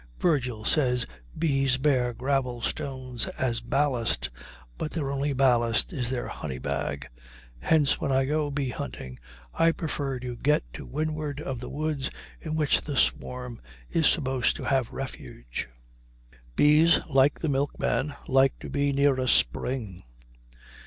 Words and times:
Virgil 0.19 0.65
says 0.65 1.05
bees 1.37 1.77
bear 1.77 2.11
gravel 2.11 2.59
stones 2.63 3.27
as 3.37 3.61
ballast, 3.61 4.31
but 4.79 4.89
their 4.89 5.11
only 5.11 5.31
ballast 5.31 5.93
is 5.93 6.09
their 6.09 6.25
honey 6.27 6.57
bag. 6.57 7.07
Hence, 7.59 8.01
when 8.01 8.11
I 8.11 8.25
go 8.25 8.49
bee 8.49 8.69
hunting, 8.71 9.19
I 9.53 9.71
prefer 9.71 10.17
to 10.21 10.35
get 10.37 10.63
to 10.73 10.87
windward 10.87 11.39
of 11.39 11.59
the 11.59 11.69
woods 11.69 12.09
in 12.41 12.55
which 12.55 12.81
the 12.81 12.97
swarm 12.97 13.61
is 13.91 14.07
supposed 14.07 14.55
to 14.55 14.63
have 14.63 14.91
refuge. 14.91 15.69
Bees, 16.55 17.01
like 17.07 17.39
the 17.39 17.47
milkman, 17.49 18.15
like 18.27 18.57
to 18.57 18.71
be 18.71 18.91
near 18.93 19.19
a 19.19 19.27
spring. 19.27 20.01